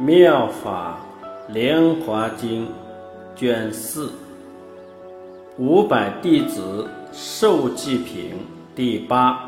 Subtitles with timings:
[0.00, 0.96] 妙法
[1.48, 2.68] 莲华经
[3.34, 4.12] 卷四
[5.56, 9.44] 五百弟子受记品第八。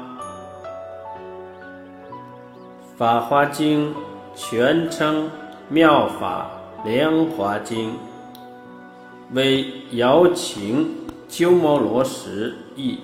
[2.97, 3.95] 法华经
[4.35, 5.31] 全称
[5.69, 6.51] 妙法
[6.85, 7.93] 莲华经，
[9.33, 10.97] 为姚秦
[11.29, 12.99] 鸠摩罗什译，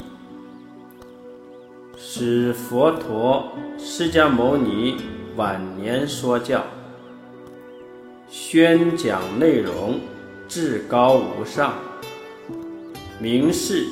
[1.97, 3.45] 是佛陀
[3.79, 4.97] 释迦牟尼
[5.37, 6.61] 晚年说教。
[8.49, 9.99] 宣讲内容
[10.47, 11.75] 至高无上，
[13.19, 13.85] 明示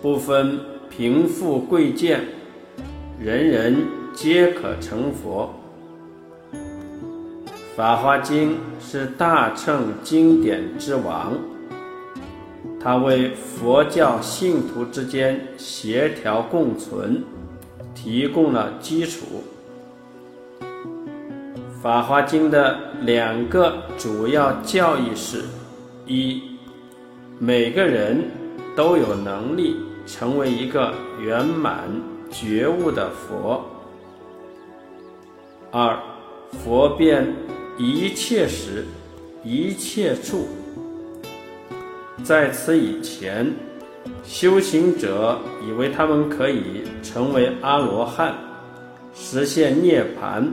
[0.00, 0.58] 不分
[0.88, 2.24] 贫富贵贱，
[3.20, 5.54] 人人皆可成佛。
[7.76, 11.34] 法华经是大乘经典之王，
[12.80, 17.22] 它为佛教信徒之间协调共存
[17.94, 19.26] 提供了基础。
[21.80, 25.44] 《法华经》的两个主要教义是：
[26.06, 26.42] 一，
[27.38, 28.28] 每个人
[28.74, 31.88] 都有能力成为一个圆满
[32.32, 33.60] 觉悟的佛；
[35.70, 35.96] 二，
[36.64, 37.32] 佛遍
[37.78, 38.84] 一切时、
[39.44, 40.48] 一切处。
[42.24, 43.54] 在此以前，
[44.24, 48.34] 修行者以为他们可以成为阿罗汉，
[49.14, 50.44] 实现涅槃。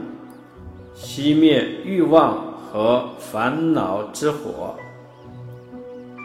[0.96, 2.38] 熄灭欲望
[2.72, 4.74] 和烦恼之火，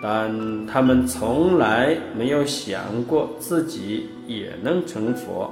[0.01, 5.51] 但他们从来没有想过自己也能成佛。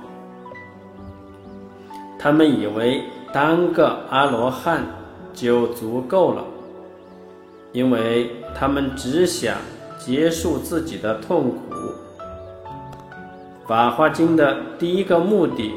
[2.18, 3.04] 他们以为
[3.34, 4.84] 当个阿罗汉
[5.34, 6.44] 就足够了，
[7.74, 9.58] 因为他们只想
[10.00, 11.76] 结束自己的痛苦。
[13.68, 15.74] 《法华经》的第一个目的。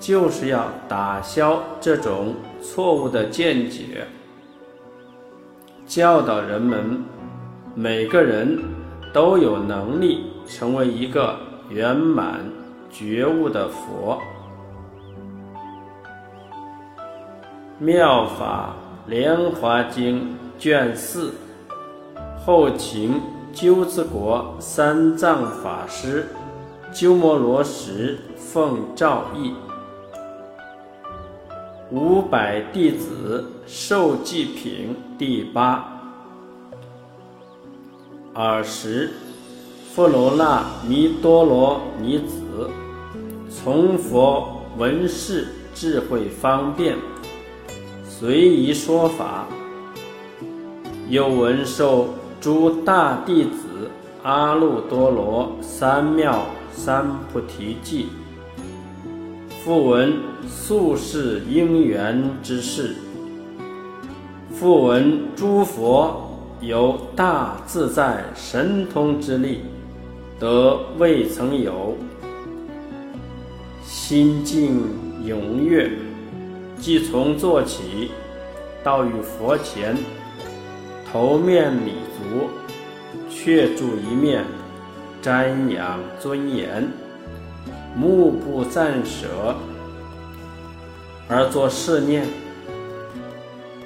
[0.00, 4.06] 就是要打消这种错误的见解，
[5.86, 7.02] 教导人们，
[7.74, 8.58] 每个人
[9.12, 11.36] 都有能力成为一个
[11.68, 12.40] 圆满
[12.90, 14.18] 觉悟的佛。
[17.82, 18.74] 《妙法
[19.06, 20.20] 莲华经》
[20.58, 21.32] 卷四，
[22.44, 23.20] 后秦
[23.52, 26.26] 鸠兹国三藏法师
[26.92, 29.54] 鸠摩罗什奉诏译。
[31.92, 35.84] 五百弟子受祭品第八。
[38.32, 39.10] 尔时，
[39.92, 42.70] 富罗那弥多罗尼子
[43.50, 46.96] 从佛闻事智慧方便，
[48.04, 49.46] 随意说法。
[51.08, 53.90] 又闻受诸大弟子
[54.22, 56.36] 阿耨多罗三藐
[56.70, 58.06] 三菩提记。
[59.64, 60.16] 复闻
[60.50, 62.96] 宿世因缘之事，
[64.52, 66.28] 复闻诸佛
[66.60, 69.60] 有大自在神通之力，
[70.40, 71.96] 得未曾有。
[73.84, 74.82] 心境
[75.24, 75.88] 踊跃，
[76.80, 78.10] 即从坐起，
[78.82, 79.96] 到与佛前，
[81.10, 82.48] 头面礼足，
[83.30, 84.44] 却住一面，
[85.22, 86.88] 瞻仰尊严。
[87.96, 89.54] 目不暂舍，
[91.32, 92.26] 而作是念：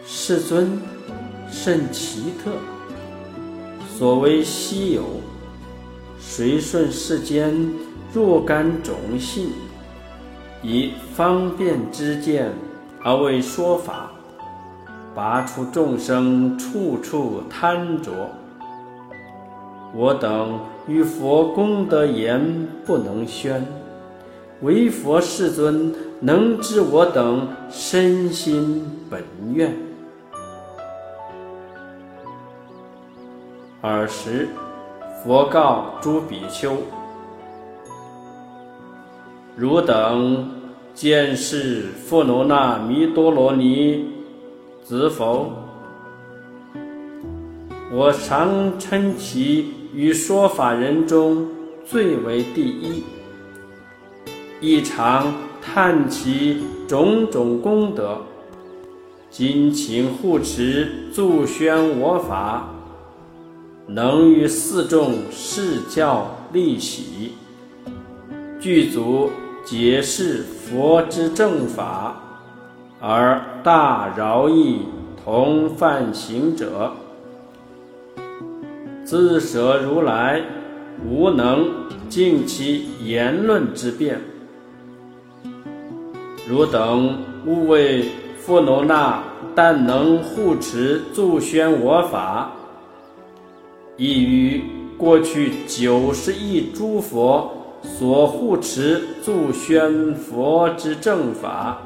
[0.06, 0.81] 世尊
[1.50, 2.53] 甚奇特，
[3.99, 5.03] 所谓稀有，
[6.19, 7.55] 随顺世间
[8.15, 9.50] 若干种性，
[10.62, 12.50] 以方便之见
[13.03, 14.11] 而为说法，
[15.15, 18.11] 拔出众生处处贪着。
[19.94, 23.62] 我等于佛功德言不能宣。
[24.62, 29.75] 唯佛世尊能知我等身心本愿。
[33.82, 34.48] 尔时，
[35.22, 36.76] 佛告诸比丘
[39.56, 40.50] ：“汝等
[40.94, 44.08] 见是富罗那弥多罗尼
[44.82, 45.52] 子否？
[47.93, 51.46] 我常称其于说法人中
[51.84, 53.05] 最为第一。”
[54.62, 55.31] 一常
[55.64, 58.19] 叹其种种功德，
[59.31, 62.69] 今请护持助宣我法，
[63.87, 67.32] 能于四众示教利喜，
[68.61, 69.31] 具足
[69.64, 72.20] 解释佛之正法，
[73.00, 74.82] 而大饶益
[75.25, 76.93] 同犯行者，
[79.02, 80.43] 自舍如来
[81.05, 81.69] 无能
[82.08, 84.20] 尽其言论之辩。
[86.46, 88.05] 汝等勿为
[88.37, 89.23] 富罗那
[89.55, 92.52] 但能护持助宣我法，
[93.96, 94.62] 亦与
[94.99, 97.50] 过去九十亿诸佛
[97.82, 101.79] 所护持助宣佛之正法，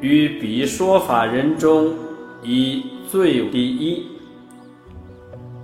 [0.00, 1.94] 于彼说法人中
[2.42, 4.06] 以最第一。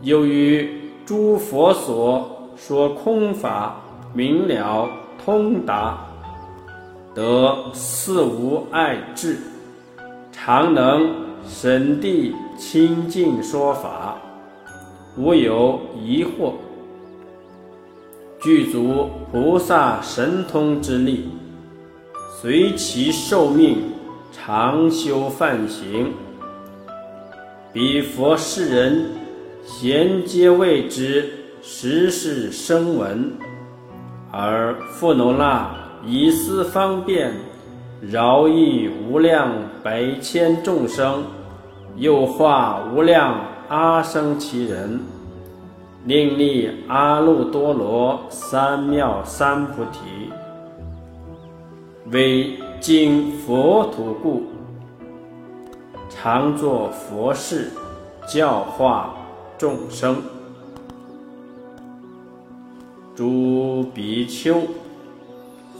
[0.02, 0.68] 由于
[1.04, 3.76] 诸佛所说空法
[4.14, 4.88] 明了
[5.24, 6.11] 通达。
[7.14, 9.36] 得四无碍智，
[10.32, 11.14] 常能
[11.46, 14.16] 审谛清净说法，
[15.16, 16.54] 无有疑惑。
[18.40, 21.28] 具足菩萨神通之力，
[22.40, 23.92] 随其寿命
[24.32, 26.12] 常修梵行，
[27.74, 29.10] 彼佛世人
[29.66, 31.30] 贤皆谓之
[31.60, 33.32] 实是声闻，
[34.32, 35.81] 而富罗那。
[36.04, 37.32] 以思方便，
[38.00, 39.52] 饶益无量
[39.84, 41.22] 百千众生，
[41.96, 45.00] 又化无量阿僧祇人，
[46.04, 50.00] 令立阿耨多罗三藐三菩提，
[52.10, 54.42] 为今佛土故，
[56.10, 57.70] 常作佛事，
[58.26, 59.14] 教化
[59.56, 60.16] 众生。
[63.14, 64.56] 诸比丘。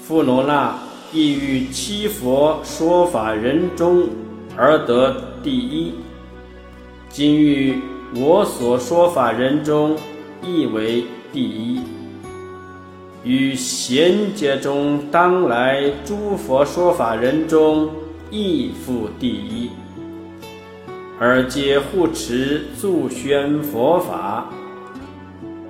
[0.03, 0.77] 富罗那
[1.13, 4.09] 亦于七佛说法人中
[4.57, 5.15] 而得
[5.45, 5.95] 第一。
[7.09, 7.79] 今于
[8.17, 9.97] 我所说法人中
[10.43, 11.83] 亦为第一。
[13.23, 17.89] 于贤劫中当来诸佛说法人中
[18.29, 19.71] 亦复第一。
[21.21, 24.51] 而皆护持助宣佛法，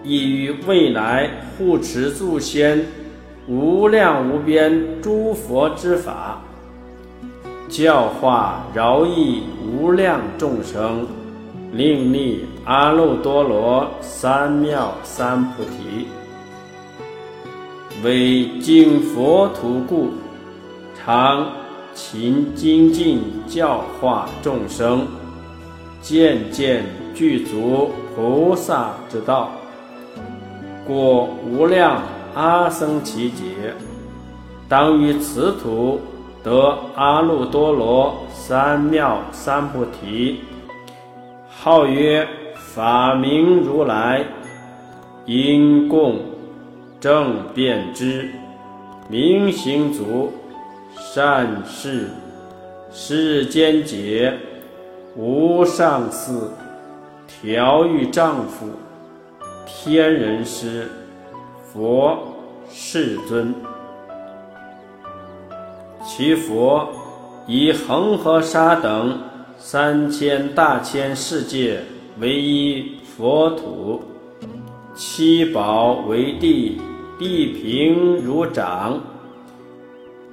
[0.03, 2.83] 亦于未来护持助宣。
[3.53, 6.41] 无量无边诸佛之法，
[7.69, 11.07] 教化饶益无量众生，
[11.71, 16.07] 令立阿耨多罗三藐三菩提，
[18.03, 20.09] 为经佛土故，
[20.99, 21.47] 常
[21.93, 25.07] 勤精进教化众生，
[26.01, 29.51] 渐渐具足菩萨之道，
[30.87, 32.01] 过无量。
[32.35, 33.75] 阿僧祇劫，
[34.69, 36.01] 当于此土
[36.43, 40.41] 得阿耨多罗三藐三菩提，
[41.51, 42.27] 号曰
[42.75, 44.25] 法明如来，
[45.27, 46.21] 因供
[46.99, 48.31] 正遍知，
[49.09, 50.33] 明行足，
[50.97, 52.09] 善事
[52.91, 54.33] 世间解，
[55.17, 56.33] 无上士，
[57.29, 58.67] 调御丈夫，
[59.67, 60.89] 天人师。
[61.73, 62.19] 佛
[62.71, 63.55] 世尊，
[66.05, 66.87] 其佛
[67.47, 69.19] 以恒河沙等
[69.57, 71.81] 三千大千世界
[72.21, 74.03] 为一佛土，
[74.95, 76.79] 七宝为地，
[77.19, 79.01] 地平如掌，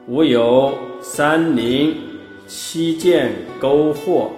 [0.07, 1.95] 无有山林
[2.47, 3.31] 七涧
[3.61, 4.29] 沟壑，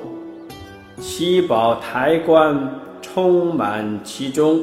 [1.00, 4.62] 七宝台观充满其中。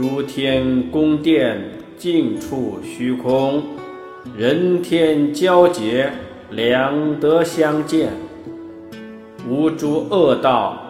[0.00, 1.60] 诸天宫殿
[1.98, 3.62] 尽处虚空，
[4.34, 6.10] 人天交结，
[6.52, 8.08] 两德相见。
[9.46, 10.80] 无诸恶道，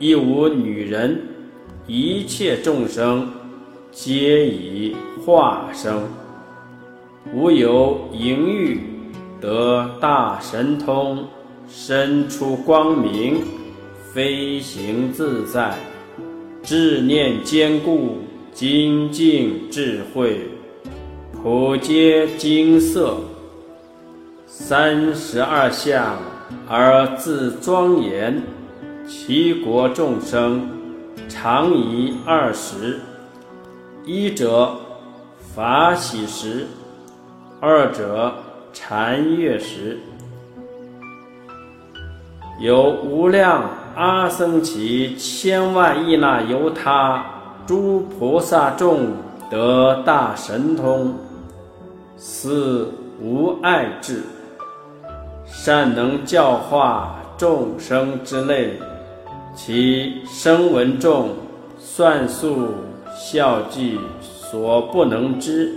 [0.00, 1.22] 亦无女人，
[1.86, 3.30] 一切众生
[3.92, 6.02] 皆以化生。
[7.32, 8.80] 无有淫欲，
[9.40, 11.24] 得大神通，
[11.68, 13.42] 身出光明，
[14.12, 15.78] 飞行自在，
[16.64, 18.16] 智念坚固。
[18.60, 20.38] 精进智慧，
[21.32, 23.16] 普皆金色，
[24.46, 26.18] 三十二相
[26.68, 28.42] 而自庄严。
[29.08, 30.68] 其国众生
[31.26, 33.00] 常以二十：
[34.04, 34.76] 一者
[35.54, 36.66] 法喜时，
[37.62, 38.30] 二者
[38.74, 39.98] 禅悦时。
[42.60, 47.39] 有无量阿僧祇千万亿那由他。
[47.66, 49.08] 诸菩萨众
[49.48, 51.14] 得大神通，
[52.16, 54.22] 四无碍智，
[55.46, 58.72] 善能教化众生之类，
[59.54, 61.28] 其声闻众
[61.78, 62.68] 算数
[63.14, 65.72] 孝记所不能知，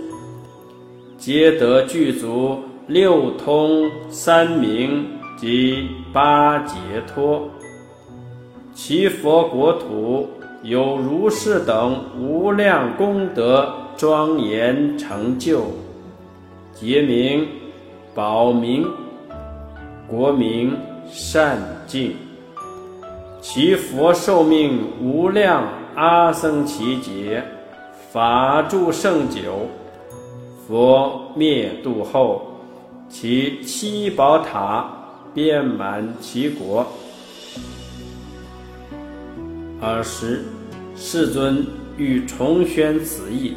[1.16, 6.76] 皆得具足六通三明及八解
[7.06, 7.48] 脱，
[8.72, 10.28] 其佛国土。
[10.64, 15.60] 有如是等无量功德庄严成就，
[16.72, 17.46] 结名
[18.14, 18.90] 宝明
[20.08, 20.74] 国名
[21.06, 22.16] 善尽。
[23.42, 27.44] 其佛寿命无量，阿僧祇劫，
[28.10, 29.68] 法住胜久。
[30.66, 32.40] 佛灭度后，
[33.10, 34.90] 其七宝塔
[35.34, 36.86] 遍满其国。
[39.82, 40.46] 尔时，
[40.96, 43.56] 世尊欲重宣此义，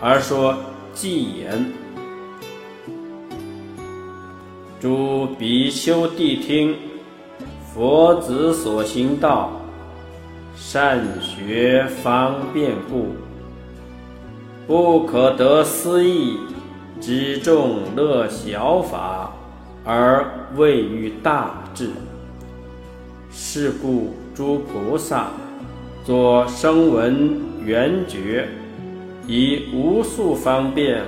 [0.00, 0.56] 而说
[0.94, 1.72] 偈言
[4.80, 6.76] ：“诸比丘谛听。”
[7.72, 9.52] 佛子所行道，
[10.56, 13.08] 善学方便故，
[14.66, 16.38] 不可得思议，
[17.02, 19.30] 知众乐小法，
[19.84, 21.90] 而未于大智。
[23.30, 25.28] 是故诸菩萨
[26.06, 28.46] 作声闻缘觉，
[29.26, 31.02] 以无数方便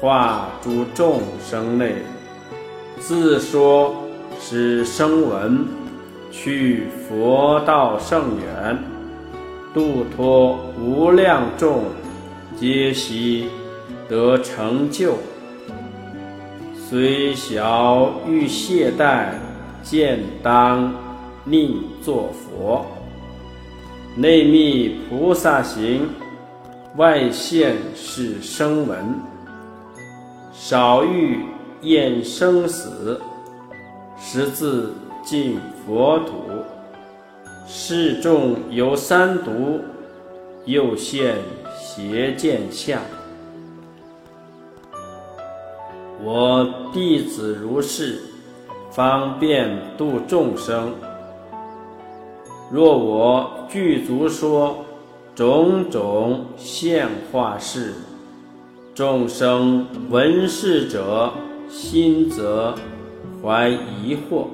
[0.00, 1.94] 化诸众生类，
[2.98, 3.94] 自说
[4.40, 5.64] 是声闻。
[6.32, 8.76] 去佛道甚远，
[9.72, 11.84] 度脱无量众，
[12.56, 13.46] 皆悉
[14.08, 15.14] 得成就。
[16.74, 19.34] 虽小欲懈怠，
[19.84, 20.92] 见当
[21.44, 22.84] 令作佛。
[24.16, 26.08] 内密菩萨行，
[26.96, 28.98] 外现是声闻。
[30.52, 31.40] 少欲
[31.82, 33.20] 厌生死，
[34.18, 34.92] 识字。
[35.24, 36.34] 进佛土，
[37.66, 39.80] 示众有三毒，
[40.66, 41.36] 又现
[41.80, 43.00] 邪见相。
[46.22, 48.20] 我弟子如是，
[48.90, 50.92] 方便度众生。
[52.74, 54.84] 若我具足说
[55.32, 57.94] 种种现化事，
[58.92, 61.32] 众生闻是者，
[61.68, 62.74] 心则
[63.40, 64.46] 怀疑惑。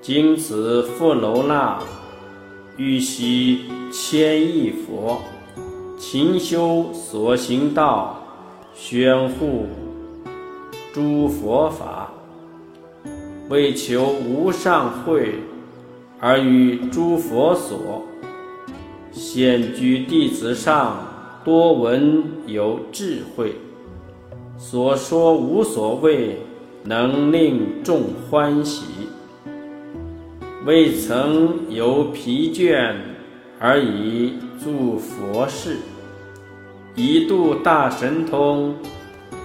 [0.00, 1.80] 今此复楼那，
[2.76, 5.20] 欲悉千亿佛，
[5.98, 8.22] 勤修所行道，
[8.72, 9.66] 宣护
[10.94, 12.12] 诸佛法，
[13.48, 15.40] 为求无上慧，
[16.20, 18.04] 而与诸佛所。
[19.10, 21.06] 现居弟子上，
[21.44, 23.56] 多闻有智慧，
[24.56, 26.38] 所说无所谓，
[26.84, 28.84] 能令众欢喜。
[30.64, 32.94] 未曾有疲倦，
[33.58, 35.78] 而已助佛事，
[36.94, 38.74] 一度大神通，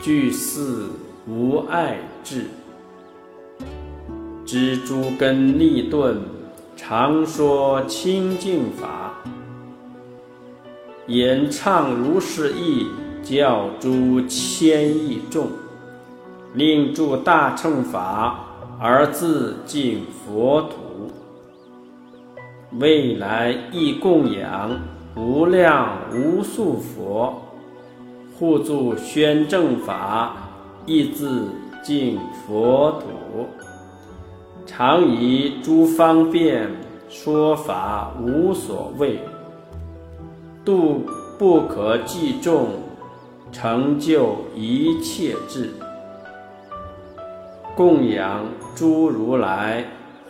[0.02, 0.90] 具似
[1.28, 2.44] 无碍智，
[4.46, 6.18] 知诸根利钝，
[6.88, 9.12] 常说清净法，
[11.08, 12.86] 演唱如是意，
[13.24, 15.48] 教诸千亿众，
[16.54, 18.40] 令诸大乘法
[18.80, 20.76] 而自净佛土。
[22.74, 24.80] 未来亦供养
[25.16, 27.42] 无量无数佛，
[28.38, 30.38] 护助宣正法，
[30.86, 31.48] 亦自
[31.82, 33.48] 净佛土。
[34.66, 36.70] 常以诸方便
[37.10, 39.20] 说法无所谓，
[40.64, 41.06] 度
[41.38, 42.68] 不可计众，
[43.52, 45.70] 成就一切智。
[47.76, 48.46] 供养
[48.76, 49.86] 诸如来。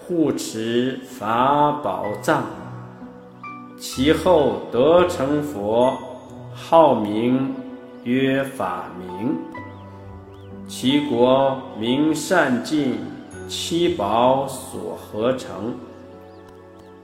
[0.08, 2.44] 护持法宝藏，
[3.76, 5.98] 其后得成佛，
[6.54, 7.52] 号名
[8.04, 9.36] 曰法明。
[10.68, 13.00] 其国名善尽，
[13.48, 15.76] 七宝所合成，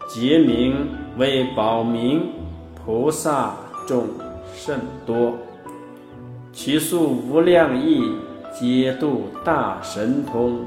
[0.07, 2.21] 结名为宝明。
[2.83, 3.55] 菩萨
[3.85, 4.07] 众
[4.55, 5.33] 甚多，
[6.51, 8.01] 其数无量亿，
[8.59, 10.65] 皆度大神通。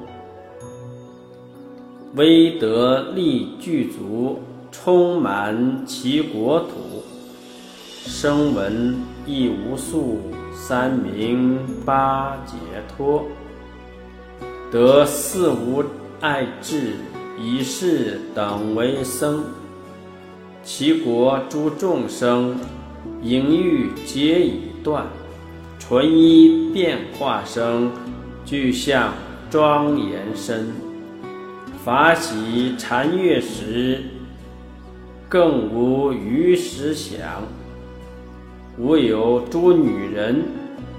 [2.14, 4.38] 威德力具足，
[4.70, 7.02] 充满其国土。
[8.06, 8.94] 声闻
[9.26, 10.20] 亦无数，
[10.52, 12.54] 三明八解
[12.96, 13.24] 脱，
[14.74, 15.84] 得四无
[16.20, 16.94] 碍智，
[17.40, 19.44] 以是等为僧。
[20.64, 22.58] 其国诸众生，
[23.22, 25.06] 淫欲皆已断，
[25.78, 27.92] 纯一变化生，
[28.44, 29.12] 具象
[29.48, 30.72] 庄严身。
[31.84, 34.02] 法喜禅悦时，
[35.28, 37.20] 更无余时想。
[38.76, 40.42] 无有诸女人，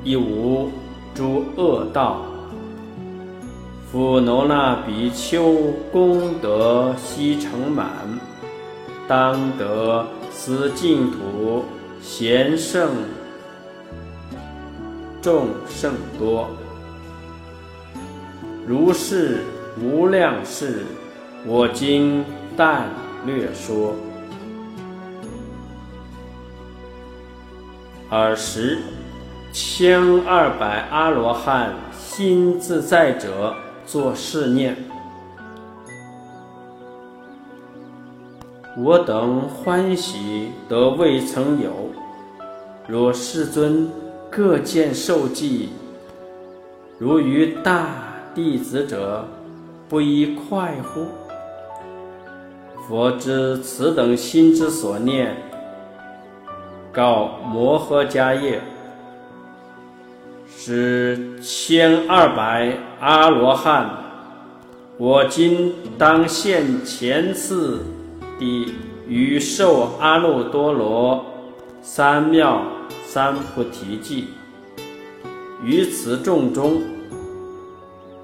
[0.05, 0.70] 亦无
[1.13, 2.22] 诸恶道。
[3.92, 5.54] 夫罗那比丘
[5.92, 7.88] 功德悉成满，
[9.08, 11.63] 当得此净土
[12.01, 12.89] 贤圣
[15.22, 16.50] 众甚多。
[18.68, 19.39] 如是
[19.82, 20.84] 无量事，
[21.46, 22.25] 我今
[22.58, 22.89] 但
[23.25, 23.96] 略说。
[28.10, 28.80] 尔时，
[29.54, 34.75] 千二百阿罗汉心自在者作是念：
[38.77, 41.72] 我等欢喜得未曾有。
[42.88, 43.89] 若世尊
[44.30, 45.70] 各见受记，
[46.98, 47.89] 如于大
[48.34, 49.25] 弟子者，
[49.88, 51.06] 不亦快乎？
[52.88, 55.36] 佛知此等心之所念，
[56.92, 58.62] 告摩诃迦叶，
[60.67, 63.88] 是千二百阿罗汉，
[64.98, 67.81] 我今当现前次
[68.39, 68.74] 的
[69.07, 71.24] 于受阿耨多罗
[71.84, 72.62] 三藐
[73.03, 74.29] 三菩提记。
[75.63, 76.81] 于此众中，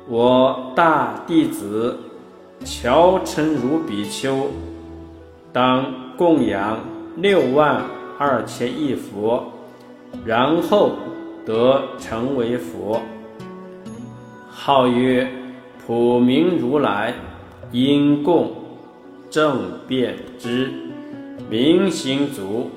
[0.10, 1.96] 我大弟子
[2.66, 4.48] 乔陈如比丘，
[5.54, 5.86] 当
[6.18, 6.80] 供养
[7.18, 7.84] 六万
[8.18, 9.44] 二千亿佛，
[10.26, 10.94] 然后
[11.46, 13.02] 得成为佛。
[14.50, 15.28] 号曰
[15.86, 17.14] 普明如来，
[17.72, 18.52] 因供
[19.30, 20.72] 正遍知
[21.50, 22.70] 明行足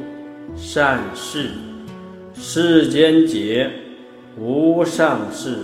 [0.56, 1.50] 善事
[2.34, 3.70] 世间解。
[4.36, 5.58] 无上士，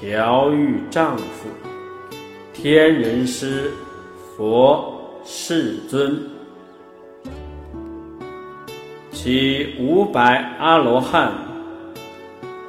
[0.00, 1.50] 调御丈夫，
[2.54, 3.72] 天人师，
[4.34, 6.18] 佛世尊，
[9.12, 11.30] 其五百阿罗汉，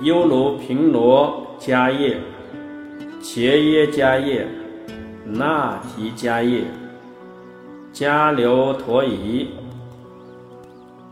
[0.03, 2.17] 优罗频罗迦叶，
[3.21, 4.47] 切耶迦叶，
[5.23, 6.63] 那提迦叶，
[7.93, 9.49] 迦留陀夷，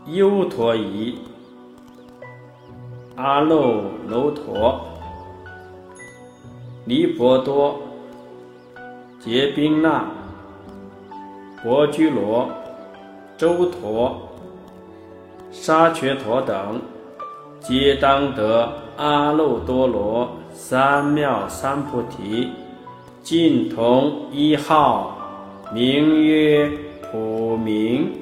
[0.06, 1.18] 优陀夷。
[3.14, 4.80] 阿耨楼陀、
[6.84, 7.78] 尼婆多、
[9.20, 10.04] 结宾那、
[11.62, 12.50] 婆居罗、
[13.36, 14.20] 周陀、
[15.52, 16.80] 沙却陀等，
[17.60, 22.48] 皆当得阿耨多罗三藐三菩提，
[23.22, 25.16] 尽同一号，
[25.72, 26.70] 名曰
[27.10, 28.12] 普明。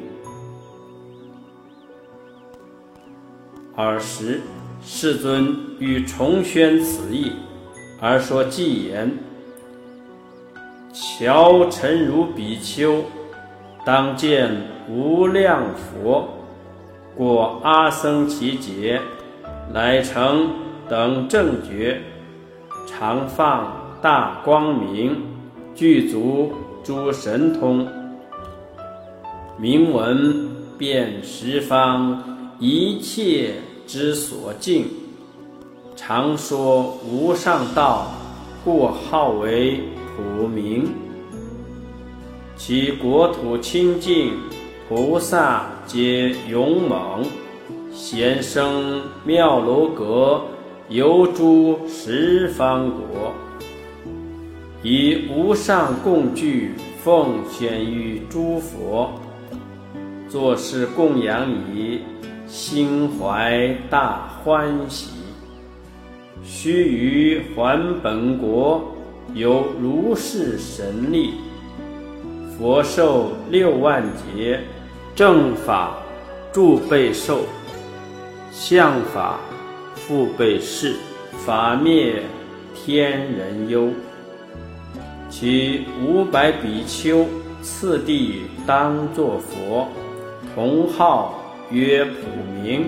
[3.77, 4.41] 尔时。
[4.81, 7.33] 世尊欲重宣此意，
[8.01, 9.19] 而说偈言
[10.95, 13.03] ：“乔陈如比丘，
[13.85, 14.57] 当见
[14.89, 16.29] 无量佛，
[17.17, 19.01] 过阿僧祇劫，
[19.73, 20.51] 乃成
[20.89, 22.01] 等正觉，
[22.87, 25.17] 常放大光明，
[25.75, 26.53] 具足
[26.83, 27.87] 诸神通，
[29.59, 32.23] 明闻遍十方
[32.59, 33.55] 一切。”
[33.89, 34.85] 之所敬，
[35.97, 38.09] 常说无上道，
[38.63, 39.81] 故号为
[40.15, 40.87] 普明。
[42.55, 44.35] 其国土清净，
[44.87, 47.25] 菩萨皆勇猛，
[48.01, 50.41] 贤生妙楼阁，
[50.89, 53.33] 游诸十方国，
[54.85, 59.11] 以无上供具奉献于诸佛，
[60.29, 62.03] 作是供养已。
[62.47, 65.11] 心怀大欢喜，
[66.45, 68.83] 须臾还本国，
[69.35, 71.33] 有如是神力。
[72.57, 74.61] 佛寿六万劫，
[75.15, 75.99] 正法
[76.53, 77.41] 助备受，
[78.61, 79.39] 相法
[79.95, 80.97] 复备世，
[81.47, 82.21] 法灭
[82.75, 83.91] 天人忧。
[85.31, 87.25] 其五百比丘
[87.63, 89.87] 次第当作佛，
[90.55, 91.35] 同号。
[91.71, 92.13] 曰普
[92.63, 92.87] 明，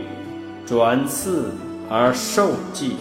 [0.67, 1.53] 转次
[1.89, 2.97] 而受记。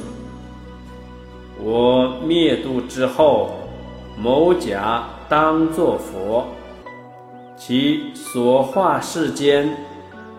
[1.59, 3.51] 我灭度之后，
[4.15, 6.45] 某甲当作佛，
[7.57, 9.73] 其所化世间，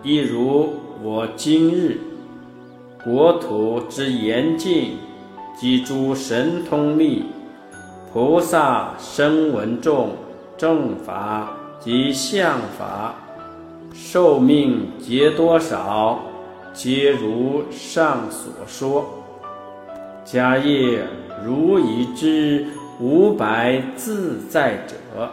[0.03, 1.99] 亦如我今日
[3.03, 4.97] 国土之严禁
[5.57, 7.25] 及诸神通力，
[8.13, 10.09] 菩萨声闻众
[10.55, 13.15] 正法及相法。
[13.91, 16.19] 寿命皆多少？
[16.73, 19.09] 皆如上所说。
[20.23, 21.03] 迦叶
[21.43, 22.67] 如已知
[22.99, 25.27] 五百自在者，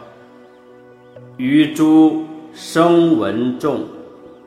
[1.37, 3.81] 于诸声闻众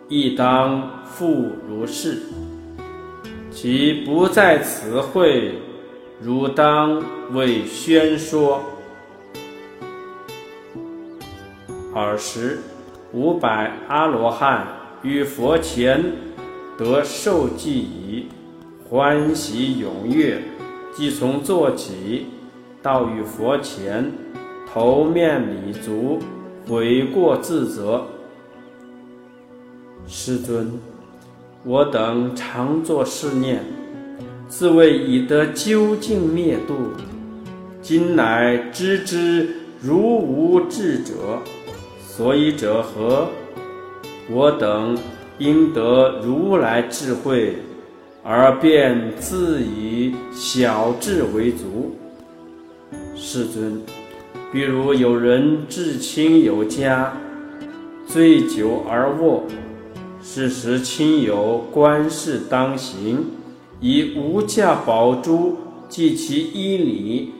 [0.08, 2.20] 亦当复如是。
[3.52, 5.54] 其不在此会，
[6.20, 8.60] 汝当为宣说。
[11.94, 12.58] 尔时。
[13.14, 14.66] 五百阿罗汉
[15.02, 16.02] 于佛前
[16.78, 18.26] 得受记已，
[18.88, 20.40] 欢喜踊跃，
[20.96, 22.28] 即从坐起，
[22.80, 24.10] 到于佛前，
[24.72, 26.20] 头面礼足，
[26.66, 28.06] 悔过自责。
[30.06, 30.72] 师尊，
[31.64, 33.60] 我等常作是念，
[34.48, 36.74] 自谓已得究竟灭度，
[37.80, 39.48] 今乃知之
[39.80, 41.38] 如无智者，
[42.04, 43.28] 所以者何？
[44.28, 44.98] 我等
[45.38, 47.54] 应得如来智慧，
[48.24, 51.96] 而便自以小智为足。
[53.14, 53.80] 世尊，
[54.52, 57.12] 比如有人至亲友家，
[58.04, 59.44] 醉酒而卧。
[60.24, 63.26] 是时亲友观世当行，
[63.80, 65.56] 以无价宝珠
[65.88, 67.32] 系其衣里，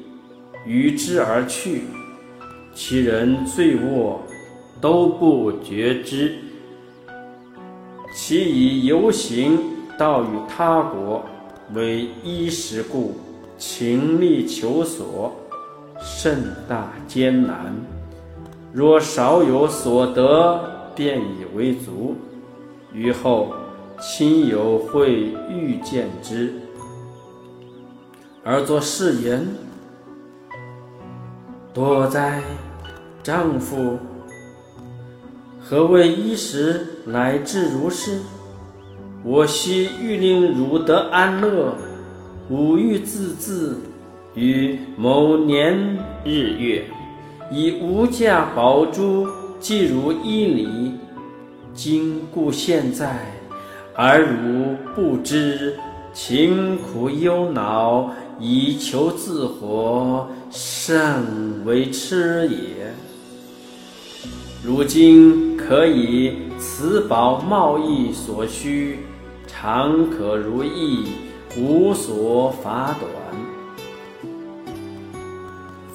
[0.66, 1.82] 与之而去。
[2.74, 4.20] 其人醉卧，
[4.80, 6.34] 都不觉知。
[8.14, 9.58] 其以游行
[9.96, 11.24] 到与他国，
[11.74, 13.14] 为衣食故，
[13.56, 15.32] 情力求索，
[16.02, 17.72] 甚大艰难。
[18.72, 22.16] 若少有所得，便以为足。
[22.94, 23.54] 于后，
[24.00, 26.52] 亲友会遇见之，
[28.44, 29.46] 而作誓言
[31.72, 32.42] ：“多哉，
[33.22, 33.98] 丈夫！
[35.60, 38.20] 何谓衣食乃至如是？
[39.24, 41.74] 我昔欲令汝得安乐，
[42.50, 43.76] 吾欲自治
[44.34, 46.84] 于某年日月，
[47.50, 49.26] 以无价宝珠
[49.60, 50.92] 寄汝衣里。”
[51.74, 53.32] 今故现在，
[53.94, 55.78] 而汝不知，
[56.12, 62.92] 勤苦忧恼以求自活，甚为痴也。
[64.62, 68.98] 如今可以此宝贸易所需，
[69.46, 71.06] 常可如意，
[71.56, 73.10] 无所法短。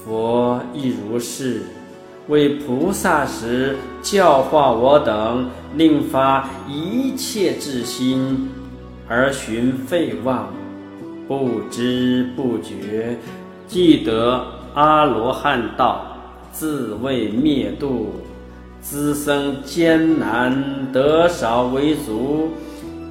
[0.03, 1.76] 佛亦如是。
[2.27, 8.49] 为菩萨时教化我等，令发一切智心，
[9.07, 10.49] 而寻废妄，
[11.25, 13.17] 不知不觉，
[13.65, 16.17] 即得阿罗汉道，
[16.51, 18.15] 自谓灭度，
[18.81, 22.49] 资生艰难，得少为足，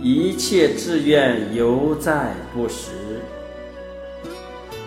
[0.03, 2.91] 一切志愿犹在不实。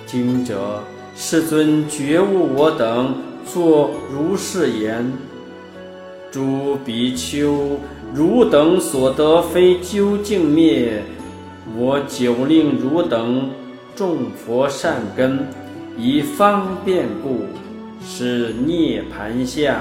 [0.06, 0.84] 今者
[1.15, 3.15] 世尊觉悟我等。
[3.51, 5.12] 作如是言：
[6.31, 7.79] 诸比丘，
[8.13, 11.01] 汝等所得非究竟灭，
[11.75, 13.49] 我久令汝等
[13.95, 15.47] 种佛善根，
[15.97, 17.39] 以方便故，
[18.05, 19.75] 是涅盘相，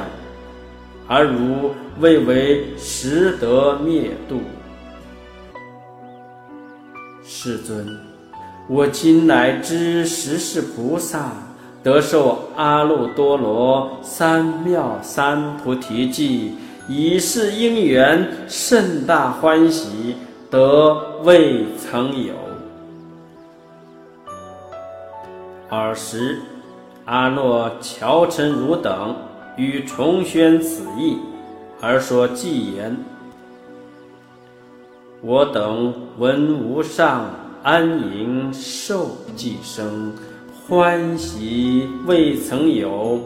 [1.07, 4.41] 而汝未为实得灭度。
[7.23, 7.87] 世尊，
[8.67, 11.33] 我今乃知实是菩萨。
[11.83, 16.55] 得受阿耨多罗三藐三菩提记，
[16.89, 20.17] 以是因缘甚大欢喜，
[20.51, 22.35] 得未曾有。
[25.71, 26.41] 尔时，
[27.05, 29.15] 阿耨乔陈汝等
[29.57, 31.19] 与重宣此意，
[31.81, 32.97] 而说偈言：
[35.23, 37.27] 我等闻无上
[37.63, 40.13] 安隐受记生。
[40.69, 43.19] 欢喜未曾有，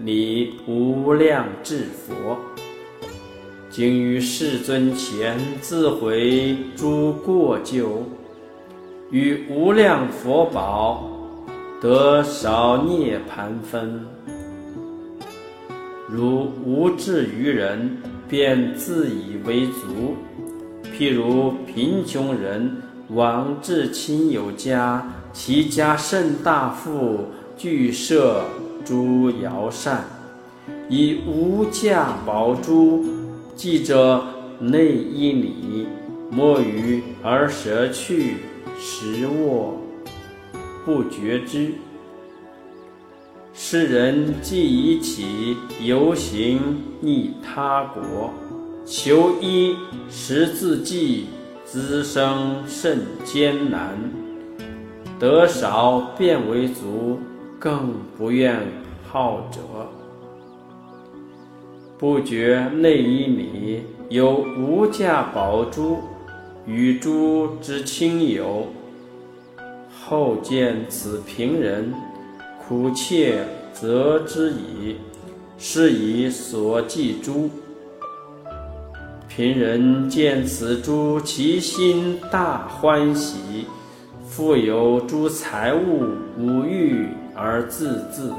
[0.00, 2.36] 礼无量智佛，
[3.70, 8.02] 今于世尊前自悔诸过咎，
[9.10, 11.08] 与无量佛宝
[11.80, 14.04] 得少涅盘分。
[16.06, 17.96] 如无智于人，
[18.28, 20.14] 便自以为足。
[20.94, 22.70] 譬如贫穷人
[23.08, 25.02] 往至亲友家。
[25.32, 28.44] 其家甚大富，具设
[28.84, 30.04] 诸瑶扇，
[30.88, 33.04] 以无价宝珠
[33.56, 34.22] 系着
[34.60, 35.86] 内衣里，
[36.30, 38.36] 摸鱼而舍去，
[38.78, 39.80] 食卧
[40.84, 41.72] 不觉知。
[43.54, 46.60] 世人既已起游行
[47.00, 48.32] 逆他国，
[48.84, 49.76] 求衣
[50.10, 51.26] 食自济，
[51.64, 53.98] 滋生甚艰难。
[55.22, 57.16] 得少便为足，
[57.56, 58.58] 更不愿
[59.08, 59.60] 好者。
[61.96, 66.00] 不觉内衣里有无价宝珠，
[66.66, 68.66] 与诸之亲友，
[70.04, 71.94] 后见此贫人，
[72.66, 74.96] 苦切责之矣。
[75.56, 77.48] 是以所寄诸
[79.28, 83.66] 贫人见此诸，其心大欢喜。
[84.34, 86.06] 富有诸财物
[86.38, 88.30] 无欲而自治。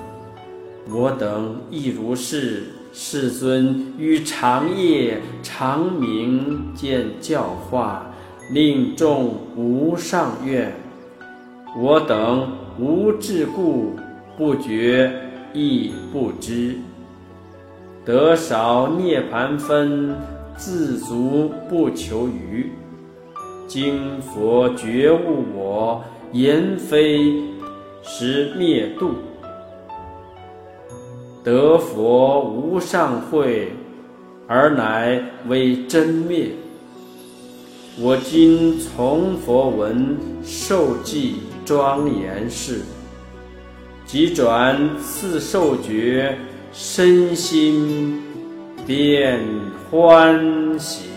[0.91, 2.63] 我等亦如是。
[2.95, 8.06] 世尊于长夜长明见教化，
[8.51, 10.71] 令众无上愿。
[11.75, 12.47] 我等
[12.79, 13.95] 无智故，
[14.38, 15.12] 不觉
[15.53, 16.75] 亦不知。
[18.06, 20.15] 得少涅盘分，
[20.56, 22.71] 自足不求余。
[23.67, 27.34] 今佛觉悟我，言非
[28.04, 29.13] 实灭度。
[31.43, 33.71] 得佛无上慧，
[34.47, 36.49] 而乃为真灭。
[37.99, 42.82] 我今从佛闻受记庄严事，
[44.06, 46.38] 即转四受觉，
[46.71, 48.21] 身心
[48.86, 49.39] 便
[49.89, 51.12] 欢喜。